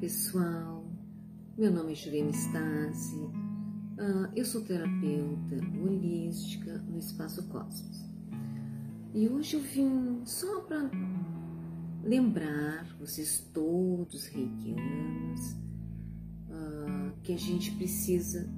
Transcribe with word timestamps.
pessoal, 0.00 0.88
meu 1.56 1.72
nome 1.72 1.90
é 1.90 1.94
Juliana 1.96 2.30
Stasi, 2.30 3.16
uh, 3.16 4.30
eu 4.36 4.44
sou 4.44 4.62
terapeuta 4.62 5.56
holística 5.76 6.78
no 6.88 6.98
Espaço 6.98 7.48
Cosmos. 7.48 8.08
E 9.12 9.28
hoje 9.28 9.56
eu 9.56 9.60
vim 9.60 10.22
só 10.24 10.60
para 10.60 10.88
lembrar 12.04 12.86
vocês 13.00 13.50
todos 13.52 14.26
reikianos 14.26 15.56
uh, 16.48 17.12
que 17.24 17.32
a 17.32 17.38
gente 17.38 17.72
precisa 17.72 18.48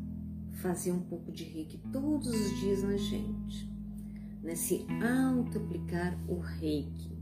fazer 0.60 0.92
um 0.92 1.00
pouco 1.00 1.32
de 1.32 1.44
reiki 1.44 1.78
todos 1.90 2.28
os 2.28 2.60
dias 2.60 2.82
na 2.82 2.98
gente, 2.98 3.66
né? 4.42 4.54
se 4.54 4.84
auto-aplicar 5.02 6.18
o 6.28 6.38
reiki 6.38 7.18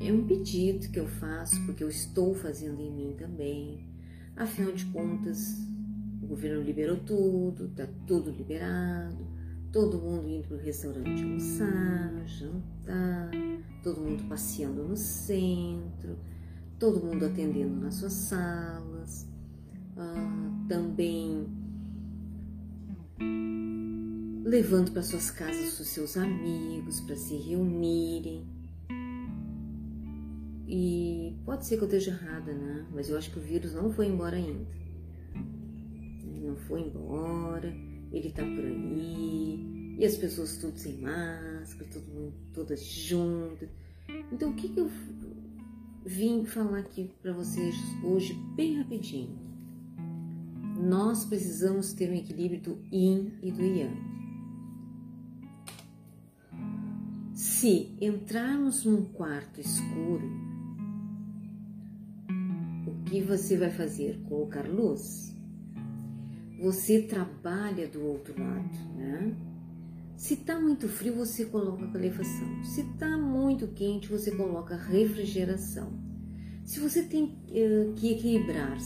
é 0.00 0.12
um 0.12 0.26
pedido 0.26 0.88
que 0.90 0.98
eu 0.98 1.06
faço 1.06 1.64
porque 1.64 1.82
eu 1.82 1.88
estou 1.88 2.34
fazendo 2.34 2.80
em 2.80 2.90
mim 2.90 3.14
também. 3.18 3.86
Afinal 4.36 4.72
de 4.72 4.84
contas, 4.86 5.56
o 6.22 6.26
governo 6.26 6.62
liberou 6.62 6.98
tudo, 6.98 7.68
tá 7.68 7.86
tudo 8.06 8.30
liberado, 8.30 9.26
todo 9.72 9.98
mundo 9.98 10.28
indo 10.28 10.48
para 10.48 10.56
o 10.56 10.60
restaurante 10.60 11.22
almoçar, 11.22 12.26
jantar, 12.26 13.30
todo 13.82 14.00
mundo 14.00 14.24
passeando 14.28 14.82
no 14.82 14.96
centro, 14.96 16.18
todo 16.78 17.04
mundo 17.04 17.24
atendendo 17.24 17.76
nas 17.76 17.94
suas 17.94 18.12
salas, 18.12 19.26
ah, 19.96 20.66
também 20.68 21.46
levando 24.44 24.92
para 24.92 25.02
suas 25.02 25.30
casas 25.30 25.80
os 25.80 25.88
seus 25.88 26.16
amigos 26.16 27.00
para 27.00 27.16
se 27.16 27.34
reunirem 27.34 28.55
e 30.78 31.34
pode 31.46 31.64
ser 31.64 31.78
que 31.78 31.84
eu 31.84 31.86
esteja 31.86 32.10
errada, 32.10 32.52
né? 32.52 32.86
Mas 32.92 33.08
eu 33.08 33.16
acho 33.16 33.30
que 33.30 33.38
o 33.38 33.42
vírus 33.42 33.72
não 33.72 33.90
foi 33.90 34.08
embora 34.08 34.36
ainda. 34.36 34.66
Ele 35.34 36.48
não 36.48 36.56
foi 36.56 36.82
embora, 36.82 37.74
ele 38.12 38.30
tá 38.30 38.42
por 38.42 38.62
aí, 38.62 39.96
e 39.98 40.04
as 40.04 40.18
pessoas 40.18 40.58
tudo 40.58 40.76
sem 40.76 40.98
máscara, 40.98 41.90
todo 41.90 42.06
mundo, 42.12 42.34
todas 42.52 42.84
juntas. 42.84 43.70
Então, 44.30 44.50
o 44.50 44.54
que, 44.54 44.68
que 44.68 44.78
eu 44.78 44.90
vim 46.04 46.44
falar 46.44 46.80
aqui 46.80 47.10
para 47.22 47.32
vocês 47.32 47.74
hoje, 48.04 48.34
bem 48.54 48.76
rapidinho? 48.76 49.34
Nós 50.78 51.24
precisamos 51.24 51.94
ter 51.94 52.10
um 52.10 52.14
equilíbrio 52.14 52.60
do 52.60 52.78
yin 52.92 53.32
e 53.42 53.50
do 53.50 53.62
yang. 53.62 53.96
Se 57.32 57.96
entrarmos 57.98 58.84
num 58.84 59.06
quarto 59.06 59.58
escuro, 59.58 60.45
que 63.06 63.22
você 63.22 63.56
vai 63.56 63.70
fazer? 63.70 64.20
Colocar 64.28 64.68
luz. 64.68 65.34
Você 66.60 67.02
trabalha 67.02 67.88
do 67.88 68.04
outro 68.04 68.34
lado, 68.38 68.78
né? 68.96 69.34
Se 70.16 70.34
está 70.34 70.58
muito 70.58 70.88
frio, 70.88 71.14
você 71.14 71.44
coloca 71.44 71.86
calefação. 71.88 72.64
Se 72.64 72.80
está 72.80 73.16
muito 73.16 73.68
quente, 73.68 74.08
você 74.08 74.34
coloca 74.34 74.74
refrigeração. 74.74 75.92
Se 76.64 76.80
você 76.80 77.02
tem 77.02 77.24
uh, 77.24 77.92
que 77.94 78.12
equilibrar, 78.12 78.76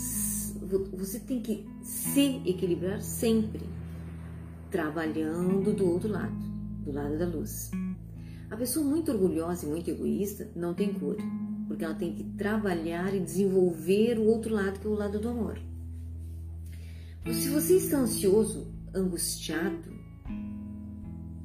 você 0.93 1.21
tem 1.21 1.41
que 1.41 1.67
se 1.83 2.43
equilibrar 2.45 3.01
sempre, 3.01 3.63
trabalhando 4.71 5.73
do 5.73 5.87
outro 5.87 6.11
lado, 6.11 6.37
do 6.85 6.93
lado 6.93 7.17
da 7.17 7.27
luz. 7.27 7.71
A 8.51 8.57
pessoa 8.57 8.85
muito 8.85 9.13
orgulhosa 9.13 9.65
e 9.65 9.69
muito 9.69 9.89
egoísta 9.89 10.51
não 10.57 10.75
tem 10.75 10.93
cura 10.93 11.23
porque 11.71 11.85
ela 11.85 11.95
tem 11.95 12.13
que 12.13 12.25
trabalhar 12.25 13.15
e 13.15 13.21
desenvolver 13.21 14.19
o 14.19 14.25
outro 14.25 14.53
lado, 14.53 14.81
que 14.81 14.87
é 14.89 14.91
o 14.91 14.95
lado 14.95 15.21
do 15.21 15.29
amor. 15.29 15.57
Se 17.27 17.49
você 17.49 17.77
está 17.77 17.99
ansioso, 17.99 18.67
angustiado, 18.93 19.89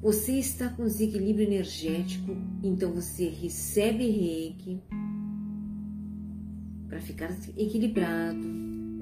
você 0.02 0.40
está 0.40 0.68
com 0.69 0.86
desequilíbrio 0.86 1.46
energético, 1.46 2.36
então 2.63 2.91
você 2.91 3.30
recebe 3.30 4.09
reiki 4.09 4.81
para 6.88 7.00
ficar 7.02 7.30
equilibrado. 7.56 8.47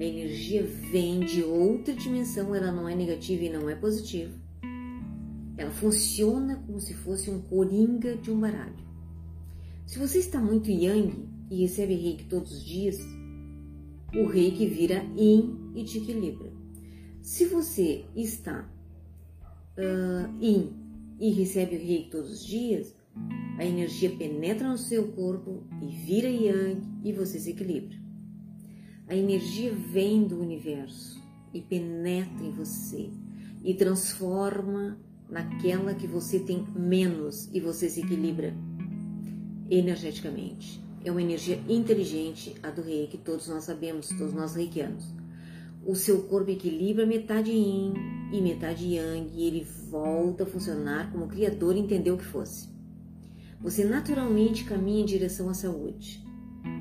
A 0.02 0.04
energia 0.04 0.64
vem 0.92 1.22
de 1.22 1.42
outra 1.42 1.94
dimensão, 1.94 2.54
ela 2.54 2.70
não 2.70 2.90
é 2.90 2.94
negativa 2.94 3.46
e 3.46 3.50
não 3.50 3.70
é 3.70 3.76
positiva. 3.76 4.34
Ela 5.56 5.72
funciona 5.72 6.58
como 6.68 6.82
se 6.82 6.94
fosse 6.94 7.30
um 7.30 7.40
coringa 7.40 8.18
de 8.18 8.30
um 8.30 8.42
baralho. 8.42 8.93
Se 9.86 10.00
você 10.00 10.20
está 10.20 10.40
muito 10.40 10.72
yang 10.72 11.12
e 11.52 11.62
recebe 11.62 11.96
reiki 11.96 12.26
todos 12.26 12.52
os 12.52 12.64
dias, 12.64 12.98
o 14.16 14.26
reiki 14.26 14.66
vira 14.66 15.04
yin 15.16 15.72
e 15.76 15.84
te 15.84 15.98
equilibra. 15.98 16.52
Se 17.22 17.46
você 17.46 18.06
está 18.16 18.70
uh, 19.78 20.44
yin 20.44 20.74
e 21.20 21.32
recebe 21.32 21.76
o 21.76 21.80
reiki 21.80 22.10
todos 22.10 22.32
os 22.32 22.46
dias, 22.46 22.96
a 23.58 23.66
energia 23.66 24.10
penetra 24.16 24.70
no 24.70 24.78
seu 24.78 25.12
corpo 25.12 25.64
e 25.82 25.88
vira 25.88 26.30
yang 26.30 26.82
e 27.04 27.12
você 27.12 27.38
se 27.40 27.52
equilibra. 27.52 27.98
A 29.08 29.16
energia 29.16 29.74
vem 29.74 30.26
do 30.26 30.40
universo 30.40 31.22
e 31.54 31.62
penetra 31.62 32.44
em 32.44 32.52
você 32.52 33.10
e 33.64 33.74
transforma 33.74 34.98
naquela 35.30 35.94
que 35.94 36.08
você 36.08 36.40
tem 36.40 36.66
menos 36.74 37.50
e 37.54 37.60
você 37.60 37.90
se 37.90 38.00
equilibra 38.00 38.56
energeticamente. 39.78 40.82
É 41.04 41.12
uma 41.12 41.22
energia 41.22 41.60
inteligente, 41.68 42.56
a 42.64 42.70
do 42.70 42.82
reiki, 42.82 43.18
todos 43.18 43.48
nós 43.48 43.66
sabemos, 43.66 44.08
todos 44.10 44.34
nós 44.34 44.56
reikianos. 44.56 45.06
O 45.86 45.96
seu 45.96 46.24
corpo 46.24 46.50
equilibra 46.50 47.06
metade 47.06 47.52
yin 47.52 47.94
e 48.32 48.42
metade 48.42 48.86
yang 48.96 49.30
e 49.34 49.44
ele 49.46 49.68
volta 49.90 50.44
a 50.44 50.48
funcionar 50.48 51.12
como 51.12 51.26
o 51.26 51.28
Criador 51.28 51.76
entendeu 51.76 52.18
que 52.18 52.24
fosse. 52.24 52.70
Você 53.62 53.84
naturalmente 53.84 54.64
caminha 54.64 55.02
em 55.02 55.06
direção 55.06 55.50
à 55.50 55.54
saúde. 55.54 56.24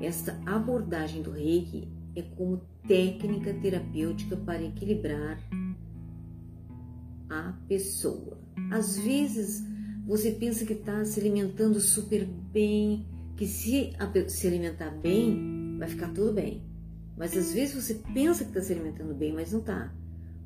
Esta 0.01 0.39
abordagem 0.45 1.21
do 1.21 1.31
reiki 1.31 1.89
é 2.15 2.21
como 2.21 2.61
técnica 2.87 3.53
terapêutica 3.53 4.37
para 4.37 4.63
equilibrar 4.63 5.37
a 7.29 7.53
pessoa. 7.67 8.39
Às 8.71 8.97
vezes 8.97 9.63
você 10.05 10.31
pensa 10.31 10.65
que 10.65 10.73
está 10.73 11.03
se 11.05 11.19
alimentando 11.19 11.79
super 11.79 12.25
bem, 12.25 13.05
que 13.37 13.47
se 13.47 13.93
se 14.27 14.47
alimentar 14.47 14.91
bem, 14.91 15.77
vai 15.79 15.87
ficar 15.87 16.09
tudo 16.09 16.33
bem. 16.33 16.61
Mas 17.17 17.37
às 17.37 17.53
vezes 17.53 17.75
você 17.75 17.95
pensa 18.13 18.43
que 18.43 18.49
está 18.49 18.61
se 18.61 18.73
alimentando 18.73 19.13
bem, 19.13 19.31
mas 19.31 19.51
não 19.51 19.59
está. 19.59 19.93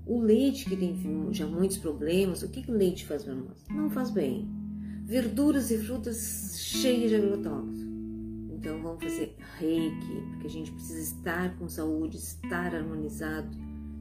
O 0.06 0.22
leite, 0.22 0.66
que 0.66 0.76
tem 0.76 0.96
já 1.32 1.48
muitos 1.48 1.78
problemas, 1.78 2.44
o 2.44 2.50
que, 2.50 2.62
que 2.62 2.72
o 2.72 2.76
leite 2.76 3.06
faz 3.06 3.24
para 3.24 3.36
nós? 3.36 3.66
Não 3.70 3.90
faz 3.90 4.12
bem. 4.12 4.48
Verduras 5.06 5.72
e 5.72 5.78
frutas 5.78 6.60
cheias 6.60 7.10
de 7.10 7.16
agrotóxicos. 7.16 7.88
Então 8.52 8.82
vamos 8.82 9.04
fazer 9.04 9.36
reiki, 9.58 10.22
porque 10.32 10.48
a 10.48 10.50
gente 10.50 10.72
precisa 10.72 11.00
estar 11.00 11.58
com 11.58 11.68
saúde, 11.68 12.18
estar 12.18 12.76
harmonizado. 12.76 13.58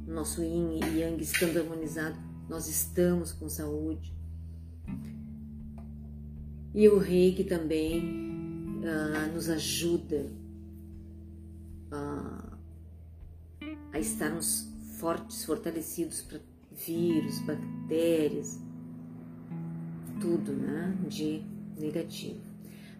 Nosso 0.07 0.43
yin 0.43 0.81
e 0.81 1.01
yang 1.01 1.21
estando 1.21 1.59
harmonizado, 1.59 2.17
nós 2.49 2.69
estamos 2.69 3.33
com 3.33 3.49
saúde. 3.49 4.16
E 6.77 6.91
o 6.91 6.99
reiki 6.99 7.43
também 7.43 8.01
uh, 8.01 9.33
nos 9.33 9.49
ajuda 9.49 10.31
a, 11.91 12.59
a 13.95 13.99
estarmos 13.99 14.69
fortes, 14.99 15.43
fortalecidos 15.47 16.21
para 16.21 16.39
vírus, 16.71 17.39
bactérias, 17.47 18.61
tudo 20.21 20.53
né, 20.53 20.95
de 21.09 21.43
negativo. 21.79 22.41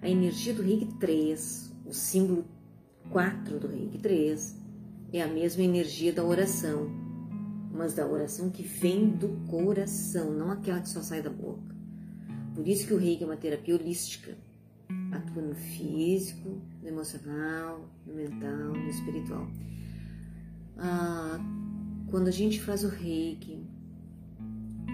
A 0.01 0.09
energia 0.09 0.55
do 0.55 0.63
Reiki 0.63 0.87
3, 0.99 1.71
o 1.85 1.93
símbolo 1.93 2.47
4 3.11 3.61
do 3.61 3.67
Reiki 3.67 3.99
3, 3.99 4.57
é 5.13 5.21
a 5.21 5.29
mesma 5.29 5.63
energia 5.63 6.15
da 6.15 6.25
oração, 6.25 6.89
mas 7.75 7.93
da 7.93 8.07
oração 8.07 8.49
que 8.49 8.63
vem 8.63 9.11
do 9.11 9.29
coração, 9.51 10.33
não 10.33 10.51
aquela 10.51 10.81
que 10.81 10.89
só 10.89 11.03
sai 11.03 11.21
da 11.21 11.29
boca. 11.29 11.76
Por 12.57 12.67
isso 12.67 12.87
que 12.87 12.95
o 12.95 12.97
reiki 12.97 13.23
é 13.23 13.27
uma 13.27 13.37
terapia 13.37 13.77
holística. 13.77 14.35
Atua 15.13 15.43
no 15.43 15.55
físico, 15.55 16.59
no 16.83 16.89
emocional, 16.89 17.87
no 18.07 18.15
mental, 18.15 18.73
no 18.73 18.89
espiritual. 18.89 19.47
Ah, 20.79 21.39
quando 22.11 22.29
a 22.29 22.31
gente 22.31 22.59
faz 22.59 22.83
o 22.83 22.89
reiki 22.89 23.63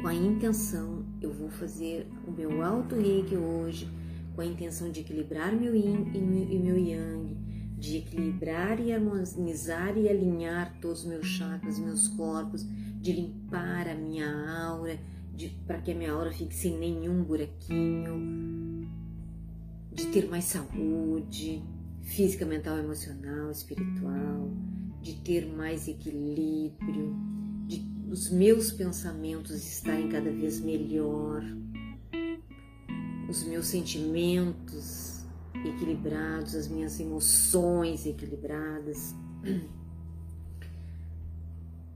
com 0.01 0.09
a 0.09 0.15
intenção, 0.15 1.07
eu 1.21 1.33
vou 1.33 1.49
fazer 1.51 2.09
o 2.27 2.33
meu 2.33 2.63
alto 2.63 2.97
reiki 2.97 3.37
hoje, 3.37 3.89
com 4.35 4.41
a 4.41 4.47
intenção 4.47 4.91
de 4.91 5.01
equilibrar 5.01 5.55
meu 5.55 5.77
yin 5.77 6.11
e 6.15 6.59
meu 6.59 6.77
yang, 6.77 7.37
de 7.79 7.99
equilibrar 7.99 8.81
e 8.81 8.93
harmonizar 8.93 9.97
e 9.97 10.09
alinhar 10.09 10.77
todos 10.81 11.03
os 11.03 11.07
meus 11.07 11.27
chakras, 11.27 11.79
meus 11.79 12.09
corpos, 12.09 12.67
de 13.01 13.13
limpar 13.13 13.89
a 13.89 13.95
minha 13.95 14.29
aura, 14.67 14.99
para 15.67 15.81
que 15.81 15.93
a 15.93 15.95
minha 15.95 16.13
aura 16.13 16.33
fique 16.33 16.55
sem 16.55 16.79
nenhum 16.79 17.23
buraquinho, 17.25 18.89
de 19.93 20.07
ter 20.07 20.29
mais 20.29 20.45
saúde, 20.45 21.63
física, 22.03 22.45
mental, 22.45 22.79
emocional, 22.79 23.51
espiritual, 23.51 24.51
de 25.01 25.15
ter 25.21 25.47
mais 25.47 25.89
equilíbrio, 25.89 27.15
de 27.67 27.85
os 28.11 28.31
meus 28.31 28.71
pensamentos 28.71 29.67
estarem 29.67 30.09
cada 30.09 30.31
vez 30.31 30.61
melhor, 30.61 31.43
os 33.29 33.45
meus 33.45 33.67
sentimentos 33.67 35.25
equilibrados, 35.65 36.55
as 36.55 36.69
minhas 36.69 36.99
emoções 37.01 38.05
equilibradas. 38.07 39.15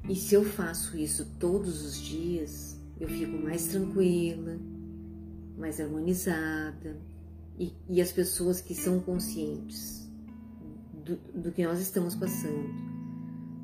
E 0.09 0.15
se 0.15 0.35
eu 0.35 0.45
faço 0.45 0.97
isso 0.97 1.27
todos 1.39 1.85
os 1.85 2.01
dias, 2.01 2.76
eu 2.99 3.09
fico 3.09 3.37
mais 3.37 3.69
tranquila, 3.69 4.59
mais 5.57 5.81
harmonizada, 5.81 6.97
e, 7.59 7.73
e 7.89 8.01
as 8.01 8.13
pessoas 8.13 8.61
que 8.61 8.75
são 8.75 9.01
conscientes 9.01 10.11
do, 11.05 11.17
do 11.41 11.53
que 11.53 11.65
nós 11.65 11.81
estamos 11.81 12.15
passando 12.15 12.69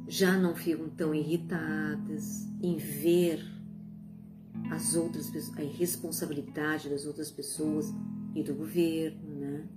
já 0.06 0.36
não 0.36 0.54
ficam 0.54 0.88
tão 0.90 1.14
irritadas 1.14 2.46
em 2.62 2.76
ver 2.76 3.42
as 4.70 4.94
outras 4.94 5.30
a 5.56 5.62
irresponsabilidade 5.62 6.88
das 6.88 7.06
outras 7.06 7.30
pessoas 7.30 7.92
e 8.34 8.42
do 8.42 8.54
governo, 8.54 9.34
né? 9.36 9.68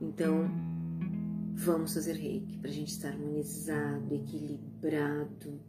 Então, 0.00 0.50
vamos 1.54 1.94
fazer 1.94 2.14
reiki 2.14 2.58
para 2.58 2.70
a 2.70 2.72
gente 2.72 2.90
estar 2.90 3.10
harmonizado, 3.10 4.14
equilibrado, 4.14 5.60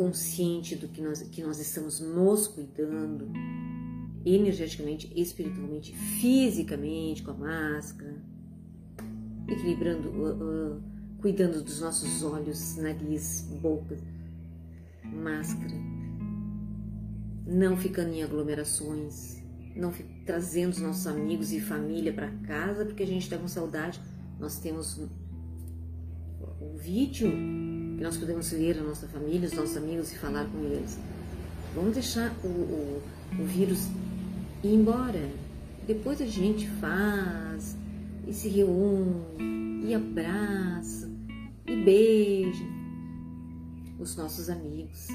consciente 0.00 0.76
do 0.76 0.88
que 0.88 1.02
nós, 1.02 1.20
que 1.20 1.42
nós 1.42 1.60
estamos 1.60 2.00
nos 2.00 2.48
cuidando, 2.48 3.30
energeticamente, 4.24 5.12
espiritualmente, 5.14 5.94
fisicamente, 5.94 7.22
com 7.22 7.32
a 7.32 7.34
máscara, 7.34 8.16
equilibrando, 9.46 10.08
uh, 10.08 10.78
uh, 10.78 10.82
cuidando 11.18 11.62
dos 11.62 11.82
nossos 11.82 12.22
olhos, 12.22 12.78
nariz, 12.78 13.42
boca, 13.60 13.98
máscara, 15.04 15.74
não 17.46 17.76
ficando 17.76 18.14
em 18.14 18.22
aglomerações, 18.22 19.42
não 19.76 19.92
trazendo 20.24 20.70
os 20.70 20.80
nossos 20.80 21.06
amigos 21.06 21.52
e 21.52 21.60
família 21.60 22.10
para 22.10 22.30
casa 22.46 22.86
porque 22.86 23.02
a 23.02 23.06
gente 23.06 23.24
está 23.24 23.36
com 23.36 23.46
saudade. 23.46 24.00
Nós 24.38 24.58
temos 24.60 24.96
o 26.58 26.74
vídeo 26.78 27.30
nós 28.00 28.16
podemos 28.16 28.50
ver 28.50 28.78
a 28.78 28.82
nossa 28.82 29.06
família, 29.06 29.46
os 29.46 29.52
nossos 29.52 29.76
amigos 29.76 30.10
e 30.10 30.16
falar 30.16 30.46
com 30.46 30.64
eles. 30.64 30.98
Vamos 31.74 31.92
deixar 31.92 32.34
o, 32.42 32.46
o, 32.46 33.02
o 33.38 33.44
vírus 33.44 33.88
ir 34.64 34.74
embora. 34.74 35.30
Depois 35.86 36.20
a 36.22 36.26
gente 36.26 36.66
faz 36.66 37.76
e 38.26 38.32
se 38.32 38.48
reúne 38.48 39.84
e 39.84 39.94
abraça 39.94 41.10
e 41.66 41.76
beija 41.84 42.64
os 43.98 44.16
nossos 44.16 44.48
amigos, 44.48 45.08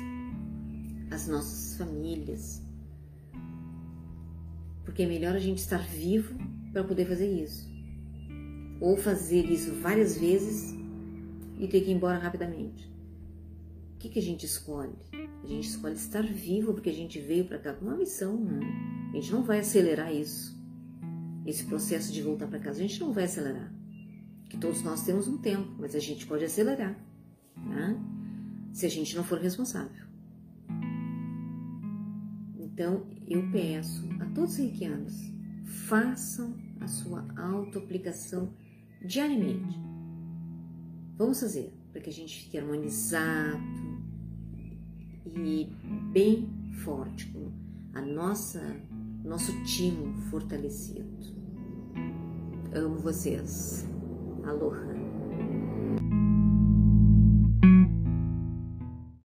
as 1.10 1.28
nossas 1.28 1.76
famílias. 1.78 2.62
Porque 4.84 5.02
é 5.02 5.08
melhor 5.08 5.36
a 5.36 5.40
gente 5.40 5.58
estar 5.58 5.80
vivo 5.80 6.36
para 6.72 6.84
poder 6.84 7.08
fazer 7.08 7.28
isso. 7.28 7.68
Ou 8.80 8.96
fazer 8.96 9.50
isso 9.50 9.74
várias 9.82 10.20
vezes 10.20 10.76
e 11.58 11.68
ter 11.68 11.82
que 11.82 11.92
ir 11.92 11.94
embora 11.94 12.18
rapidamente. 12.18 12.92
O 13.96 13.98
que, 13.98 14.10
que 14.10 14.20
a 14.20 14.22
gente 14.22 14.46
escolhe? 14.46 14.96
A 15.44 15.48
gente 15.48 15.68
escolhe 15.68 15.96
estar 15.96 16.24
vivo 16.24 16.74
porque 16.74 16.90
a 16.90 16.94
gente 16.94 17.20
veio 17.20 17.46
para 17.46 17.60
cá 17.60 17.74
com 17.74 17.86
uma 17.86 17.96
missão, 17.96 18.38
né? 18.38 18.60
A 19.12 19.16
gente 19.16 19.32
não 19.32 19.44
vai 19.44 19.60
acelerar 19.60 20.14
isso. 20.14 20.56
Esse 21.46 21.66
processo 21.66 22.12
de 22.12 22.22
voltar 22.22 22.48
para 22.48 22.60
casa, 22.60 22.80
a 22.80 22.82
gente 22.82 23.00
não 23.00 23.14
vai 23.14 23.26
acelerar. 23.26 23.72
Que 24.50 24.58
todos 24.58 24.82
nós 24.82 25.04
temos 25.04 25.28
um 25.28 25.38
tempo, 25.38 25.76
mas 25.80 25.96
a 25.96 26.00
gente 26.00 26.26
pode 26.26 26.44
acelerar, 26.44 27.00
né? 27.56 28.00
Se 28.74 28.86
a 28.86 28.90
gente 28.90 29.16
não 29.16 29.24
for 29.24 29.40
responsável. 29.40 30.06
Então, 32.58 33.08
eu 33.28 33.50
peço 33.52 34.04
a 34.20 34.26
todos 34.26 34.54
os 34.54 34.58
reikianos, 34.58 35.32
façam 35.88 36.56
a 36.82 36.88
sua 36.88 37.26
autoaplicação 37.38 38.54
diariamente. 39.02 39.80
Vamos 41.18 41.40
fazer 41.40 41.74
para 41.92 42.02
que 42.02 42.10
a 42.10 42.14
gente 42.14 42.44
fique 42.44 42.58
harmonizado 42.58 43.58
e 45.26 45.70
bem 46.12 46.50
forte, 46.84 47.26
com 47.28 47.52
a 47.94 48.02
nossa 48.02 48.62
nosso 49.24 49.52
timo 49.64 50.14
fortalecido. 50.30 51.10
Amo 52.74 52.98
vocês. 53.00 53.86
Aloha. 54.44 55.05